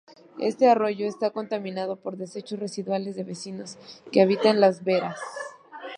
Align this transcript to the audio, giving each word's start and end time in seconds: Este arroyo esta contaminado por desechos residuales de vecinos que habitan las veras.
Este 0.39 0.67
arroyo 0.67 1.05
esta 1.05 1.29
contaminado 1.29 1.95
por 1.95 2.17
desechos 2.17 2.59
residuales 2.59 3.15
de 3.15 3.23
vecinos 3.23 3.77
que 4.11 4.23
habitan 4.23 4.59
las 4.59 4.83
veras. 4.83 5.19